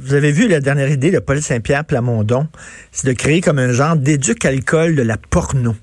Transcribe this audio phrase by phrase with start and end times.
[0.00, 2.48] Vous avez vu la dernière idée de Paul Saint-Pierre Plamondon,
[2.90, 5.74] c'est de créer comme un genre d'éduc-alcool de la porno.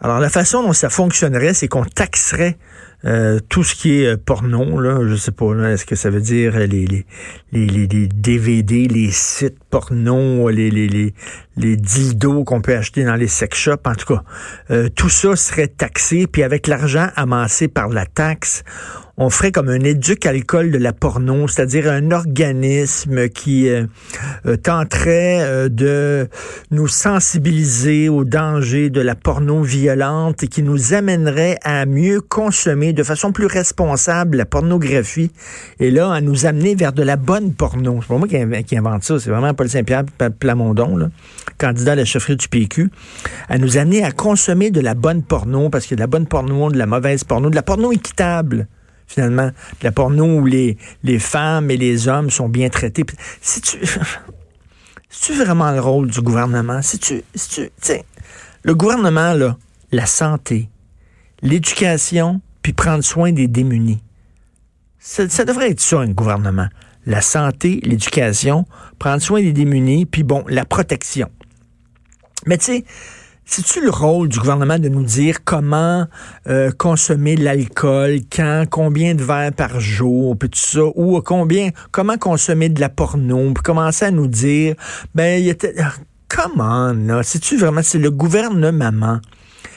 [0.00, 2.56] Alors la façon dont ça fonctionnerait, c'est qu'on taxerait
[3.04, 6.20] euh, tout ce qui est euh, porno, là, je sais pas, est-ce que ça veut
[6.20, 7.06] dire les, les,
[7.52, 11.14] les, les, DVD, les sites porno, les, les, les,
[11.56, 14.22] les dildos qu'on peut acheter dans les sex shops, en tout cas,
[14.70, 18.64] euh, tout ça serait taxé, puis avec l'argent amassé par la taxe,
[19.18, 23.86] on ferait comme un éduc-alcool de la porno, c'est-à-dire un organisme qui euh,
[24.44, 26.28] euh, tenterait euh, de
[26.70, 32.85] nous sensibiliser aux dangers de la porno violente et qui nous amènerait à mieux consommer
[32.92, 35.30] de façon plus responsable la pornographie
[35.80, 37.98] et là, à nous amener vers de la bonne porno.
[38.00, 40.04] C'est pas moi qui, invente ça, c'est vraiment Paul Saint-Pierre
[40.38, 41.10] Plamondon, là,
[41.58, 42.90] candidat à la chefferie du PQ,
[43.48, 46.18] à nous amener à consommer de la bonne porno, parce qu'il y a de la
[46.18, 48.66] bonne porno, de la mauvaise porno, de la porno équitable
[49.06, 53.04] finalement, de la porno où les, les femmes et les hommes sont bien traités.
[53.40, 53.78] Si tu,
[55.22, 56.82] tu vraiment le rôle du gouvernement?
[56.82, 57.70] Si tu, tu,
[58.62, 59.56] le gouvernement, là,
[59.92, 60.68] la santé,
[61.42, 64.02] l'éducation, puis prendre soin des démunis.
[64.98, 66.66] Ça, devrait être ça, un gouvernement.
[67.06, 68.64] La santé, l'éducation,
[68.98, 71.30] prendre soin des démunis, puis bon, la protection.
[72.44, 72.84] Mais tu sais,
[73.44, 76.08] c'est-tu le rôle du gouvernement de nous dire comment
[76.48, 82.18] euh, consommer l'alcool, quand, combien de verres par jour, puis tout ça, ou combien, comment
[82.18, 84.74] consommer de la porno, puis commencer à nous dire,
[85.14, 85.72] ben, il était,
[86.26, 89.20] comment, là, c'est-tu vraiment, c'est le gouvernement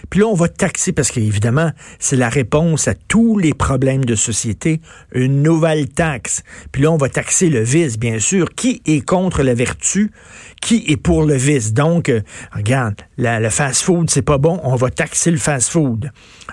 [0.10, 4.16] puis là, on va taxer, parce qu'évidemment, c'est la réponse à tous les problèmes de
[4.16, 4.81] société,
[5.14, 6.44] une nouvelle taxe.
[6.72, 8.50] Puis là, on va taxer le vice, bien sûr.
[8.56, 10.12] Qui est contre la vertu?
[10.62, 11.74] Qui est pour le vice?
[11.74, 12.22] Donc, euh,
[12.52, 16.12] regarde, le fast-food, c'est pas bon, on va taxer le fast-food.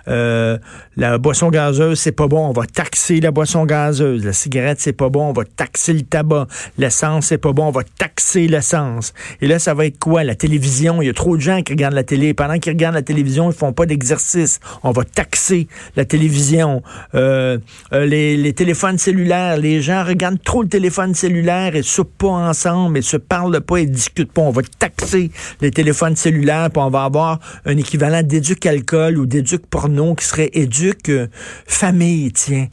[0.09, 0.59] Euh,
[0.97, 4.25] la boisson gazeuse, c'est pas bon, on va taxer la boisson gazeuse.
[4.25, 6.47] La cigarette, c'est pas bon, on va taxer le tabac.
[6.79, 9.13] L'essence, c'est pas bon, on va taxer l'essence.
[9.41, 10.25] Et là, ça va être quoi?
[10.25, 12.35] La télévision, il y a trop de gens qui regardent la télé.
[12.35, 14.61] Pendant qu'ils regardent la télévision, ils font pas d'exercice.
[14.83, 16.83] On va taxer la télévision.
[17.15, 17.59] Euh,
[17.93, 22.99] euh, les, téléphones cellulaires, les gens regardent trop le téléphone cellulaire et se pas ensemble
[22.99, 24.43] et se parlent pas et discutent pas.
[24.43, 25.31] On va taxer
[25.61, 31.09] les téléphones cellulaires, puis on va avoir un équivalent d'éduc-alcool ou d'éduc-porno qui serait éduc
[31.09, 31.27] euh,
[31.67, 32.69] famille, tiens.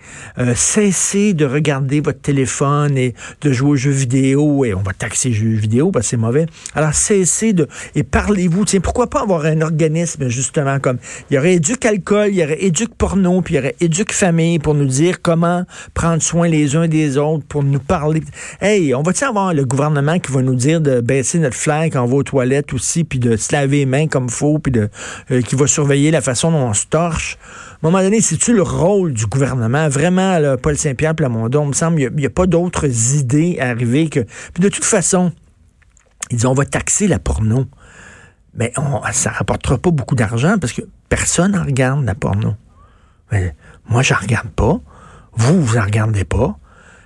[0.55, 5.29] cessez de regarder votre téléphone et de jouer aux jeux vidéo et on va taxer
[5.29, 6.45] les jeux vidéo parce que c'est mauvais.
[6.75, 7.67] Alors cessez de...
[7.95, 10.97] Et parlez-vous, tiens, pourquoi pas avoir un organisme justement comme
[11.29, 14.11] il y aurait éduc alcool, il y aurait éduc porno, puis il y aurait éduc
[14.11, 18.21] famille pour nous dire comment prendre soin les uns des autres, pour nous parler.
[18.61, 22.03] Hey, on va-tu avoir le gouvernement qui va nous dire de baisser notre flair quand
[22.03, 24.89] on va aux toilettes aussi, puis de se laver les mains comme faut, puis de
[25.31, 27.37] euh, qui va surveiller la façon dont on se torche?
[27.83, 29.89] À un moment donné, c'est-tu le rôle du gouvernement?
[29.89, 32.85] Vraiment, Paul Saint-Pierre Plamondon, il me semble, il n'y a, pas d'autres
[33.15, 34.21] idées à arriver que.
[34.53, 35.33] Puis de toute façon,
[36.31, 37.65] ils disent on va taxer la porno
[38.55, 42.55] mais on, ça rapportera pas beaucoup d'argent parce que personne ne regarde la porno.
[43.89, 44.79] Moi, je regarde pas.
[45.33, 46.57] Vous, vous en regardez pas.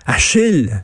[0.06, 0.84] Achille,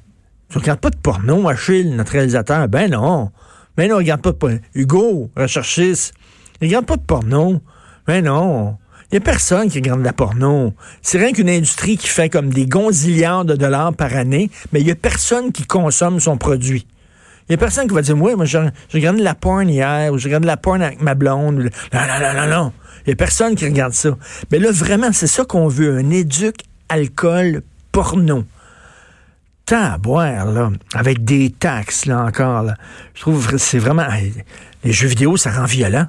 [0.50, 2.68] tu regardes pas de porno, Achille, notre réalisateur?
[2.68, 3.31] Ben non.
[3.75, 4.57] Ben non, regarde pas de porno.
[4.73, 6.13] Hugo, recherchiste,
[6.62, 7.62] regarde pas de porno.
[8.07, 8.78] Ben non.
[9.12, 10.73] Il n'y a personne qui regarde la porno.
[11.02, 14.85] C'est rien qu'une industrie qui fait comme des gonzillards de dollars par année, mais il
[14.85, 16.88] n'y a personne qui consomme son produit.
[17.50, 18.59] Il n'y a personne qui va dire, moi, moi j'ai
[18.94, 21.70] regardé la porn hier, ou j'ai regardé la porn avec ma blonde.
[21.94, 22.74] Non, non, non, non, non.
[23.06, 24.18] Il n'y a personne qui regarde ça.
[24.52, 26.56] Mais là, vraiment, c'est ça qu'on veut, un éduc
[26.88, 27.62] alcool
[27.92, 28.46] porno.
[29.66, 32.76] Tant à boire, là, avec des taxes, là, encore, là.
[33.14, 34.06] Je trouve que c'est vraiment...
[34.84, 36.08] Les jeux vidéo, ça rend violent.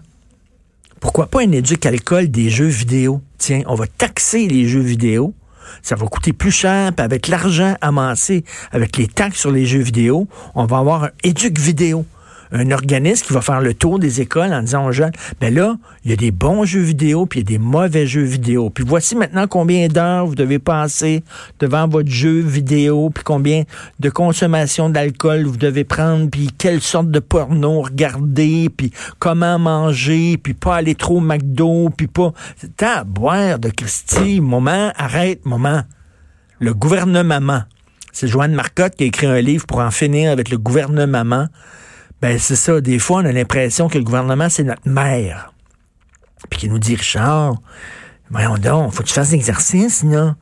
[1.01, 3.21] Pourquoi pas un éduc alcool des jeux vidéo?
[3.39, 5.35] Tiens, on va taxer les jeux vidéo
[5.83, 9.81] ça va coûter plus cher, puis avec l'argent amassé, avec les taxes sur les jeux
[9.81, 12.05] vidéo, on va avoir un éduc vidéo
[12.53, 15.77] un organisme qui va faire le tour des écoles en disant aux jeunes, ben là,
[16.05, 18.71] il y a des bons jeux vidéo, puis il y a des mauvais jeux vidéo.
[18.71, 21.23] Puis voici maintenant combien d'heures vous devez passer
[21.59, 23.65] devant votre jeu vidéo, puis combien
[24.01, 30.37] de consommation d'alcool vous devez prendre, puis quelle sorte de porno regarder, puis comment manger,
[30.37, 32.33] puis pas aller trop au McDo, puis pas...
[32.57, 35.83] C'est à boire de Christy, moment, arrête, moment.
[36.61, 37.63] Le gouvernement
[38.13, 41.47] C'est Joanne Marcotte qui a écrit un livre pour en finir avec le gouvernement.
[42.21, 42.81] Ben, c'est ça.
[42.81, 45.53] Des fois, on a l'impression que le gouvernement, c'est notre mère.
[46.51, 47.57] Puis qui nous dit, Richard,
[48.31, 50.37] voyons donc, faut que tu fasses l'exercice, là.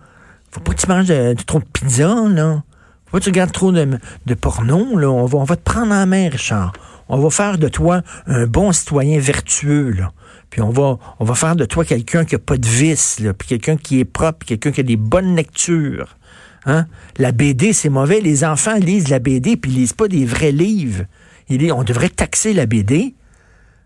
[0.50, 1.12] Faut pas que tu manges
[1.46, 2.62] trop de pizza, là.
[3.06, 5.10] Faut pas que tu regardes trop de, de porno, là.
[5.10, 6.72] On va, on va te prendre en main, Richard.
[7.08, 10.12] On va faire de toi un bon citoyen vertueux, là.
[10.52, 13.32] Puis on va, on va faire de toi quelqu'un qui a pas de vices, là,
[13.32, 16.18] puis quelqu'un qui est propre, quelqu'un qui a des bonnes lectures.
[16.66, 16.86] Hein?
[17.16, 18.20] La BD, c'est mauvais.
[18.20, 21.04] Les enfants lisent la BD, puis ils lisent pas des vrais livres.
[21.50, 23.14] On devrait taxer la BD.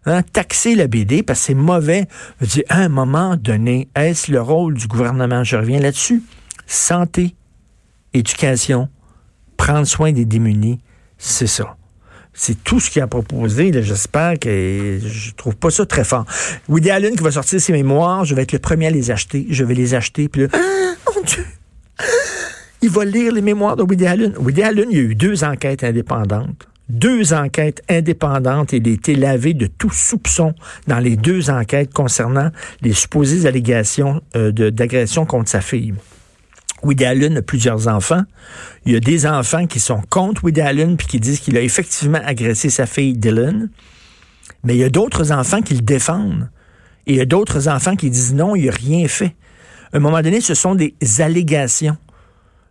[0.07, 0.23] Hein?
[0.23, 2.07] Taxer la BD, parce que c'est mauvais.
[2.41, 5.45] Je dis, à un moment donné, est-ce le rôle du gouvernement?
[5.45, 6.23] Je reviens là-dessus.
[6.67, 7.35] Santé,
[8.15, 8.89] éducation,
[9.57, 10.81] prendre soin des démunis,
[11.19, 11.77] c'est ça.
[12.39, 13.73] C'est tout ce qu'il a proposé.
[13.83, 16.27] J'espère que je trouve pas ça très fort.
[16.69, 19.47] Woody Allen qui va sortir ses mémoires, je vais être le premier à les acheter.
[19.49, 20.29] Je vais les acheter.
[20.29, 21.47] Puis là, ah, mon Dieu!
[22.83, 24.35] Il va lire les mémoires de Woody Allen.
[24.39, 26.69] Woody Allen, il y a eu deux enquêtes indépendantes.
[26.89, 30.55] Deux enquêtes indépendantes il a lavé de tout soupçon
[30.87, 32.51] dans les deux enquêtes concernant
[32.81, 35.95] les supposées allégations euh, d'agression contre sa fille.
[36.83, 38.23] Woody Allen a plusieurs enfants.
[38.85, 41.61] Il y a des enfants qui sont contre Woody Allen puis qui disent qu'il a
[41.61, 43.69] effectivement agressé sa fille Dylan.
[44.63, 46.49] Mais il y a d'autres enfants qui le défendent.
[47.07, 49.35] Et il y a d'autres enfants qui disent non, il n'a rien fait.
[49.93, 51.97] À un moment donné, ce sont des allégations.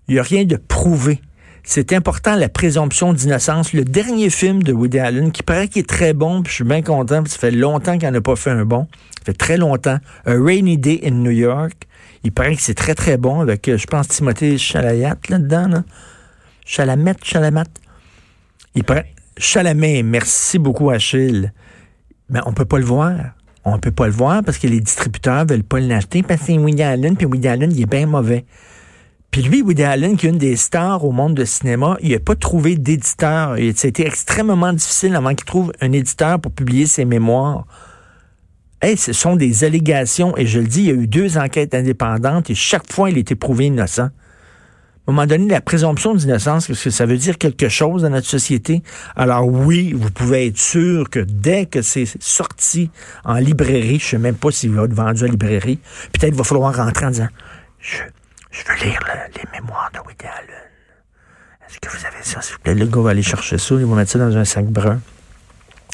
[0.07, 1.19] Il n'y a rien de prouvé.
[1.67, 3.73] C'est important, la présomption d'innocence.
[3.73, 6.63] Le dernier film de Woody Allen, qui paraît qu'il est très bon, puis je suis
[6.63, 8.87] bien content, que ça fait longtemps qu'il n'a pas fait un bon.
[9.17, 9.97] Ça fait très longtemps.
[10.25, 11.87] A Rainy Day in New York.
[12.23, 15.67] Il paraît que c'est très, très bon avec, euh, je pense, Timothée Chalayat là-dedans.
[15.67, 15.83] Là.
[16.65, 17.65] Chalamet, Chalamat.
[18.75, 19.11] Il paraît...
[19.37, 21.51] Chalamet, merci beaucoup, Achille.
[22.29, 23.15] Mais on peut pas le voir.
[23.63, 26.57] On peut pas le voir parce que les distributeurs veulent pas l'acheter parce que c'est
[26.59, 28.45] Woody Allen, puis Woody Allen, il est bien mauvais.
[29.35, 32.19] Puis lui, Woody Allen, qui est une des stars au monde du cinéma, il n'a
[32.19, 33.57] pas trouvé d'éditeur.
[33.75, 37.65] C'était extrêmement difficile avant qu'il trouve un éditeur pour publier ses mémoires
[38.95, 42.49] ce sont des allégations, et je le dis, il y a eu deux enquêtes indépendantes,
[42.49, 44.03] et chaque fois, il était prouvé innocent.
[45.07, 48.09] À un moment donné, la présomption d'innocence, parce que ça veut dire quelque chose dans
[48.09, 48.81] notre société.
[49.15, 52.89] Alors oui, vous pouvez être sûr que dès que c'est sorti
[53.23, 55.79] en librairie, je sais même pas s'il va être vendu à librairie,
[56.13, 57.27] peut-être va falloir rentrer en disant,
[57.79, 59.14] je, veux lire de
[60.25, 60.65] Allen.
[61.67, 62.75] Est-ce que vous avez ça, s'il vous plaît?
[62.75, 64.99] Le gars va aller chercher ça, il va mettre ça dans un sac brun.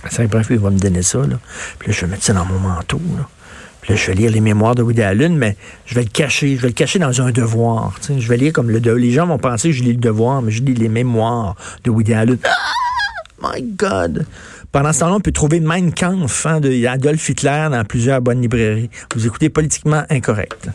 [0.10, 1.19] C'est bref, il va me donner ça.
[1.80, 3.00] Puis là, je vais mettre ça dans mon manteau.
[3.81, 5.56] Puis là, je vais lire les mémoires de Woody Allen, mais
[5.86, 6.56] je vais le cacher.
[6.56, 7.94] Je vais le cacher dans un devoir.
[8.07, 9.00] Je vais lire comme le devoir.
[9.00, 11.92] Les gens vont penser que je lis le devoir, mais je lis les mémoires de
[11.92, 12.38] Woody Allen.
[12.44, 12.50] Ah!
[13.42, 14.25] My God!
[14.72, 18.42] Pendant ce temps-là, on peut trouver Mein Kampf hein, de Adolf Hitler dans plusieurs bonnes
[18.42, 18.89] librairies.
[19.16, 20.69] Vous écoutez Politiquement Incorrect.